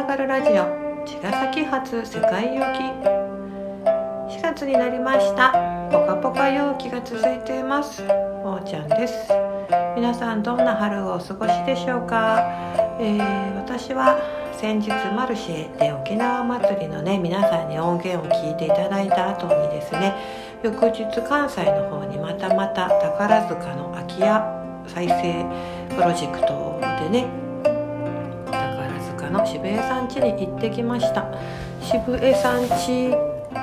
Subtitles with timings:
[0.00, 0.64] ながるラジオ
[1.04, 2.80] 茅ヶ崎発世界行き
[4.34, 5.52] 4月になりました。
[5.92, 8.02] ポカポカ陽気が続いています。
[8.42, 9.28] おーちゃんです。
[9.94, 12.40] 皆さんどんな春をお過ごしでしょうか、
[12.98, 14.18] えー、私は
[14.56, 20.14] 先日マルシェで沖縄祭りのね皆さんに音源を聞いていただいた後にですね
[20.62, 27.39] 翌日関西の方にまたまた宝塚の空き家再生プロジェクトでね
[29.30, 31.32] の渋江さん家に行ってきました。
[31.80, 33.10] 渋江さん家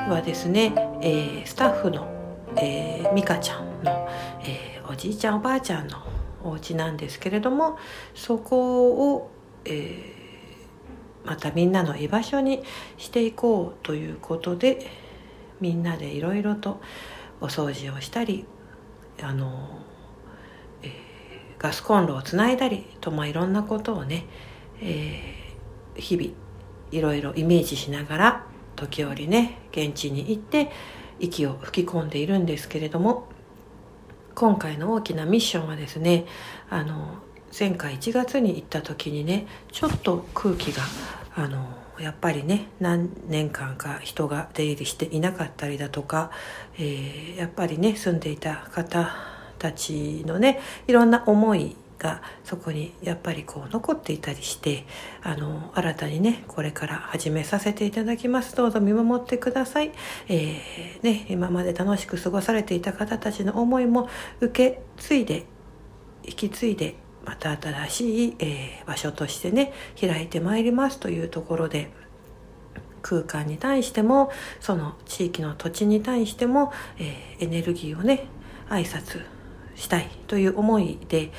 [0.09, 2.07] はですね、えー、スタッフの、
[2.55, 4.07] えー、美香ちゃんの、
[4.41, 5.97] えー、おじいちゃんおばあちゃんの
[6.43, 7.77] お家なんですけれども
[8.15, 9.29] そこを、
[9.65, 12.63] えー、またみんなの居場所に
[12.97, 14.87] していこうということで
[15.59, 16.79] みんなでいろいろと
[17.41, 18.45] お掃除をしたり
[19.21, 20.89] あの、ー、
[21.57, 24.25] ガスコンロをつないだりと、まあ、いろんなことをね、
[24.81, 25.46] えー
[25.97, 26.29] 日々
[26.91, 28.45] いろいろイメージしながら
[28.75, 30.71] 時折ね現地に行って
[31.19, 33.27] 息を吹き込んでいるんですけれども
[34.35, 36.25] 今回の大きなミッションはですね
[36.69, 37.15] あの
[37.57, 40.83] 前回1月に行った時にねちょっと空気が
[41.35, 41.65] あの
[41.99, 46.29] やっぱりね何年間か人が出入りしていなかったりだとか、
[46.77, 49.15] えー、やっぱりね住んでいた方
[49.57, 54.85] たちのねいろんな思いがそこにやっぱりこう残っていたりして
[55.23, 58.55] あの新たにねこれから始めさせていただきます。
[58.55, 59.91] どうぞ見守ってください、
[60.27, 64.09] えー、ね、今まで楽しく過ごされていた方たちの思いも
[64.41, 65.45] 受け継いで
[66.23, 66.95] 引き継いで
[67.25, 70.99] また新しい、えー、場所としてね開いてまいります。
[70.99, 71.91] というところで
[73.01, 78.25] 空間に対してもその地域の土地に対しても、えー、エネルギーをね
[78.69, 79.21] 挨拶
[79.75, 81.31] したいという思いで、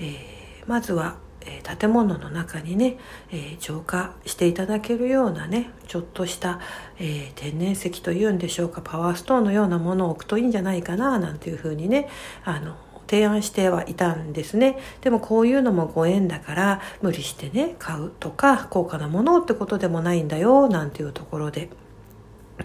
[0.00, 2.98] えー、まずは、えー、建物の中にね、
[3.30, 6.60] えー、浄化していただけるようなねちょっとした、
[6.98, 12.08] え天然石というんでしょうかパワーストーンのようなものを置くといいんじゃないかななんていうふうにね
[12.44, 12.76] あの
[13.08, 14.78] 提案してはいたんですね。
[15.00, 21.70] でもこういうのもご縁だから無理してね買うとか高価なものってことでもないんだよなんていうところで。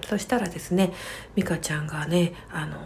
[0.08, 0.92] そしたらですね
[1.36, 2.78] 美香ちゃんがねあの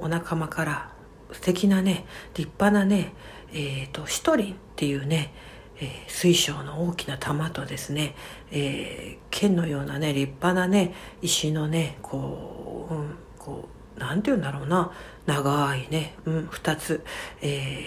[0.00, 0.92] お仲間から
[1.32, 2.04] 素敵なね
[2.34, 3.14] 立派なね
[3.52, 5.32] えーと、シトリンっていうね、
[5.80, 8.14] えー、水晶の大きな玉とですね、
[8.50, 14.92] えー、剣のようなね立派なね石のねこう,、うん、こうなんて言うんだろうな
[15.26, 17.04] 長いね、うん、2つ、
[17.42, 17.84] え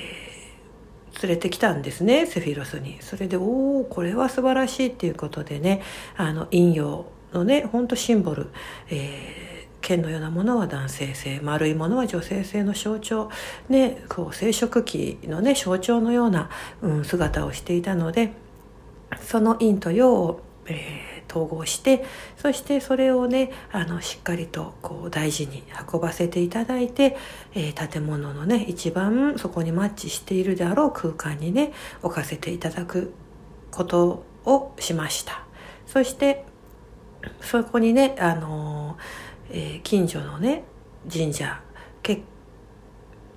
[1.14, 2.98] ー、連れてきたんですねセフィロスに。
[3.02, 5.82] それでおおこれは素晴らしいっていうことでね
[6.18, 8.50] あの陰陽のねほんとシンボル、
[8.90, 13.30] えー剣のようなものは男性性丸いものは女性性の象徴、
[13.70, 16.50] ね、こう生殖器の、ね、象徴のような、
[16.82, 18.32] うん、姿をしていたので
[19.22, 22.06] その陰と陽を、えー、統合して
[22.38, 25.64] そしてそれをねあのしっかりとこう大事に
[25.94, 27.18] 運ばせていただいて、
[27.54, 33.14] えー、建物のね一番そこにマッチしているであろう空間にね置かせていただく
[33.70, 35.44] ことをしました。
[35.86, 36.46] そして
[37.42, 40.66] そこにねあのーえー、近所のね
[41.12, 41.62] 神社。
[42.02, 42.22] 結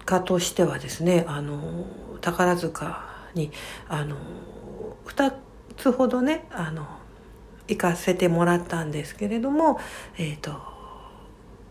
[0.04, 1.86] 果としてはですねあの
[2.20, 3.04] 宝塚
[3.34, 3.52] に
[3.88, 4.16] あの
[5.06, 5.32] 2
[5.76, 6.86] つほどねあの
[7.68, 9.78] 行かせてもらったんですけれども
[10.16, 10.52] えっ、ー、と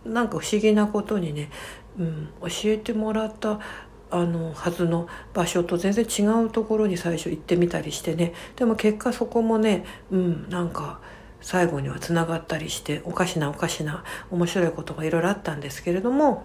[0.05, 1.49] なんか不思議なことにね、
[1.97, 3.59] うん、教えてもらった
[4.11, 8.33] あのはずの場所と全然違うところに最初行ってみたりしてね。
[8.55, 10.99] でも結果そこもね、うん、なんか
[11.45, 16.43] 最後にはつながったりしておかしなおかしな面白いことがいろいろあったんですけれども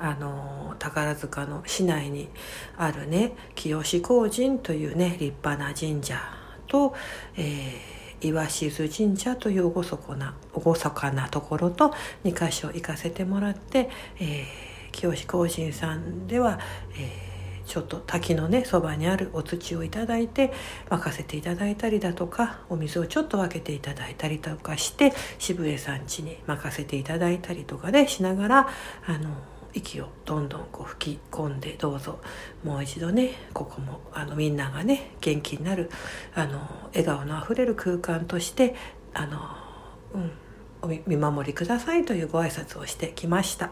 [0.00, 2.28] あの宝塚の市内に
[2.76, 6.18] あるね清志光神というね立派な神社
[6.66, 6.94] と、
[7.36, 11.94] えー、岩静神社という厳かな厳かなところと
[12.24, 13.88] 2か所行かせてもらって、
[14.18, 16.58] えー、清志光神さんでは、
[16.98, 17.31] えー
[17.72, 20.52] ちょっと滝のねそばにあるお土をいただいて
[20.90, 28.68] 任せていただいたりだとかお水をちょっと分けていただいたりとかして渋江さん家に任せていただいたりとかでしながら
[29.06, 29.30] あの
[29.72, 32.18] 息をどんどんこう吹き込んでどうぞ
[32.62, 35.90] もう一度ねここもあのみんながね元気になる
[36.34, 38.74] あの笑顔のあふれる空間として
[39.14, 39.40] あの、
[40.12, 40.30] うん、
[40.82, 43.70] お見守りくださいというご挨拶をしてきました。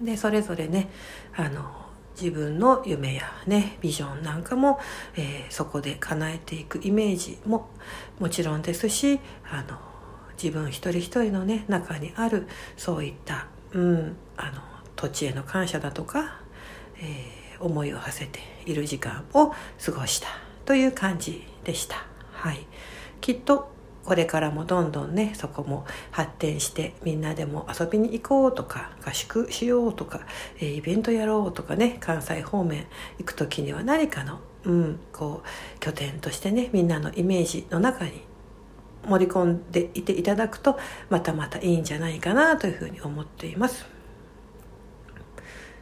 [0.00, 0.88] でそれぞれね
[1.36, 1.79] あの
[2.20, 4.78] 自分の夢やねビジョンなんかも、
[5.16, 7.70] えー、そこで叶えていくイメージも
[8.18, 9.20] もちろんですし
[9.50, 9.78] あの
[10.42, 12.46] 自分一人一人のね中にある
[12.76, 14.60] そういった、うん、あの
[14.96, 16.40] 土地への感謝だとか、
[16.98, 19.50] えー、思いを馳せている時間を
[19.84, 20.28] 過ごした
[20.64, 22.04] という感じでした。
[22.32, 22.66] はい、
[23.20, 23.70] きっと
[24.04, 30.20] これからもどんどんねそこも発展してみんなでも遊びに行こうとか合宿しようとか、
[30.58, 32.86] えー、イベントやろうとかね関西方面
[33.18, 38.22] 行く時には何かの、うん、こう拠点としてねみんなのイメージの中に
[39.06, 43.86] 盛り込んでいていただくとまたまたいいんじゃないかなというふうに思っています。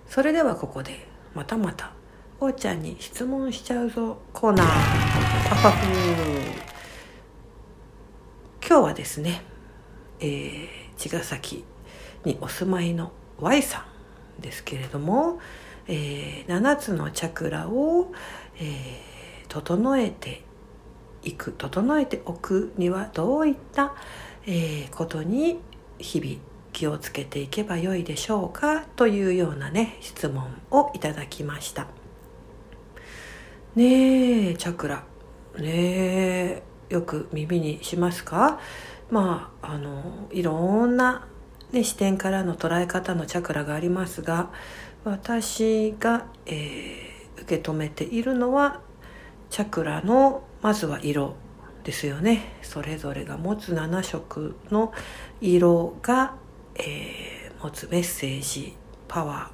[0.08, 1.92] それではここでまたまた
[2.40, 4.66] おーちゃんに質問しちゃうぞコーナー。
[5.48, 6.67] パパフ
[8.78, 9.42] 今日はですね、
[10.20, 11.64] えー、茅ヶ崎
[12.24, 13.10] にお住まいの
[13.40, 13.84] Y さ
[14.38, 15.40] んですけれども、
[15.88, 18.12] えー、7つのチャクラを、
[18.56, 20.44] えー、整えて
[21.24, 23.96] いく整えておくにはどういった、
[24.46, 25.58] えー、ことに
[25.98, 26.36] 日々
[26.72, 31.88] 気をつけていけばよいでしょうかというようなね質問をいただきました。
[33.74, 35.02] ねえチャクラ。
[35.58, 36.67] ねえ。
[36.88, 38.58] よく耳にしますか？
[39.10, 41.26] まああのいろんな、
[41.72, 44.50] ね、視点からの捉え方のチャクラがありますが
[45.04, 48.80] 私が、えー、受け止めているのは
[49.50, 51.36] チャクラのまずは色
[51.84, 52.56] ですよね。
[52.62, 54.92] それぞれが持つ7色の
[55.40, 56.34] 色が、
[56.74, 58.76] えー、持つメッセージ
[59.06, 59.50] パワ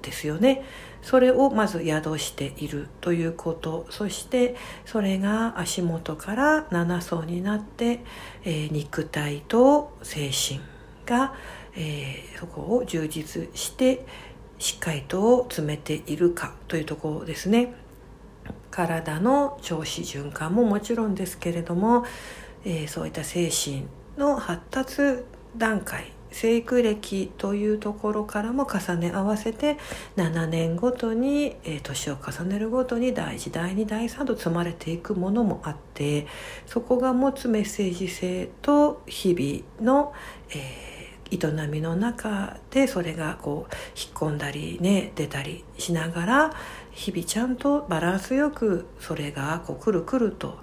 [0.00, 0.64] ーですよね。
[1.02, 4.56] それをまず宿しているということそして
[4.86, 8.00] それが足元から7層になって、
[8.44, 10.60] えー、肉体と精神
[11.04, 11.34] が、
[11.74, 14.06] えー、そこを充実して
[14.58, 17.74] しっかりと詰めているかというところですね。
[18.70, 22.06] 体の調子循環ももちろんですけれども、
[22.64, 25.24] えー、そういった精神の発達
[25.56, 29.78] 段階生育歴というところからも重ね合わせて
[30.16, 36.26] 7年ごとに、えー、年を重ねるごとに第1第2第3と積まれていくものもあって
[36.66, 40.12] そこが持つメッセージ性と日々の、
[40.50, 40.92] えー
[41.32, 46.52] 営みの中でそれがこう引っ込んだりね出たりしながら
[46.90, 50.58] 日々ちゃんとバランスよくそれがこうくるくると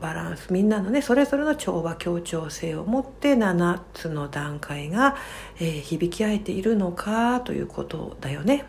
[0.00, 5.16] バランスみんなのねそれぞれの調和協調性を持って7つの段階が、
[5.58, 8.64] えー、響き合えているのかということだよね。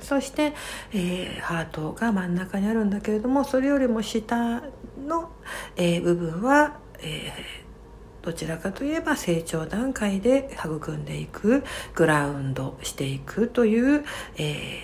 [0.00, 0.54] そして、
[0.92, 4.62] えー、ハートが真ん中にあるんだけれどもそれよりも下
[5.06, 5.30] の、
[5.76, 11.64] えー、部分は、えー、どちらかといえば成長段階で育んでいく
[11.94, 14.04] グラウンドしていくという、
[14.38, 14.80] え、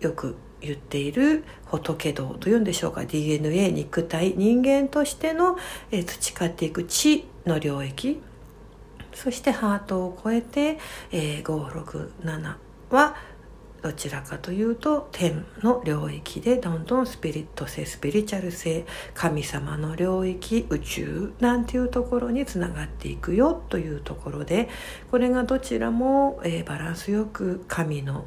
[0.00, 3.04] よく言っている仏道というんでしょうか。
[3.04, 5.56] DNA 肉体人間としての、
[5.90, 8.20] え培っていく知の領域。
[9.14, 10.78] そしてハートを超えて、
[11.10, 12.54] えー、567
[12.90, 13.16] は
[13.82, 24.68] どちらかというと天の領域でどんどんスピリット性スピリチュアル性神様の領域宇宙なんていうところにつながっていくよというところで
[25.10, 28.24] これがどちらも、えー、バランスよく神の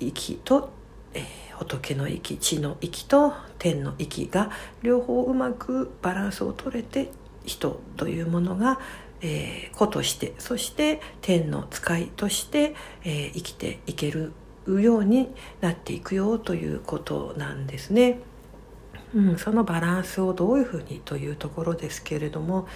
[0.00, 0.70] 息と、
[1.14, 4.50] えー仏の息地の息と天の息が
[4.82, 7.10] 両方うまくバランスを取れて
[7.44, 8.80] 人というものが、
[9.20, 14.32] えー、子としてそして天の使いとして、えー、生きていける
[14.66, 15.28] ように
[15.60, 18.20] なっていくよということなんですね。
[19.14, 22.66] うん、そのバランスをどういうふうにというところですけれども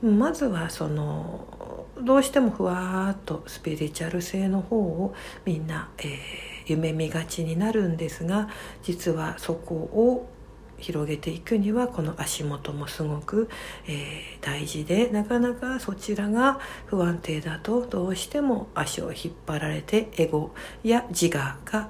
[0.00, 5.12] まずはそのどうしてもふわーっとスピリチュアル性の方を
[5.44, 8.48] みんな、えー夢見がちになるんですが
[8.82, 10.28] 実はそこを
[10.82, 13.48] 広げていくにはこの足元もすごく、
[13.86, 20.50] えー、大事でなかなかそちらが不安定だとどうしても足を引っ張られてエゴ
[20.82, 21.88] や自我が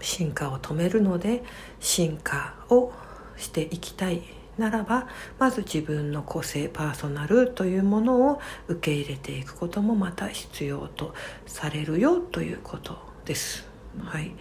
[0.00, 1.42] 進化を止めるので
[1.78, 2.92] 進化を
[3.36, 4.22] していきたい
[4.58, 5.08] ならば
[5.38, 11.14] まず自分の個性パーソナルというものを受け入れていくこともまた必要と
[11.46, 13.69] されるよということです。
[13.98, 14.32] はい、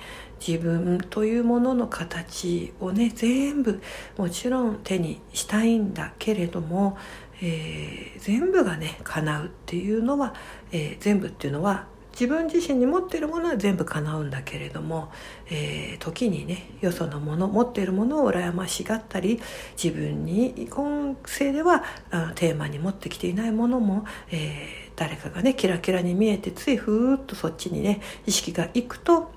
[0.46, 3.82] 自分というものの形をね全部
[4.18, 6.98] もちろん手にしたいんだけれども、
[7.42, 10.34] えー、全部がね叶うっていうのは、
[10.72, 15.10] えー、全部っていうのは自分自身に持ってるものは全部叶うんだけれども、
[15.50, 19.40] えー、時にねよそのもの持っているものを羨ましがったり
[19.82, 29.32] 自分に今世ではあテーマに持ってきていないものも、えー、誰かがねキラキラに見えてついふーっとそっちにね意識がいくと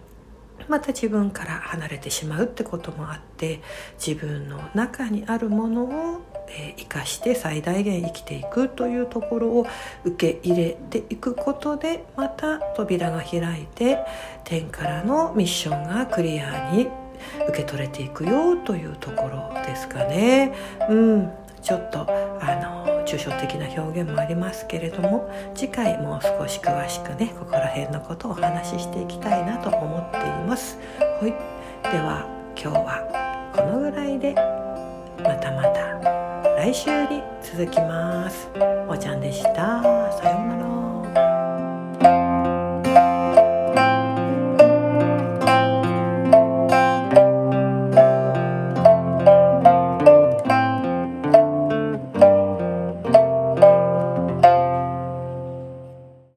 [0.69, 3.61] また自分から離れてしまうってこともあって
[4.05, 9.67] 自分の中にあるものを、え、生かして最大限生きていくというところを
[10.05, 13.99] 受け入れていくことでまた扉が開いて
[14.45, 16.89] 天からのミッションがクリアに
[17.49, 20.53] 受け取れていくよというところですかね。
[20.89, 22.07] うんちょっと
[22.41, 22.72] あの
[23.13, 30.79] 抽象的な表現もありますけれども次回もう少し詳しくねここら辺のことをお話ししていきたいなと思っています。
[30.99, 31.31] はい、
[31.91, 32.27] では
[32.57, 34.35] 今日はこのぐらいで
[35.23, 36.01] またまた
[36.57, 38.49] 来週に続きます。
[38.89, 39.83] おちゃんでした。
[40.13, 40.72] さようなら。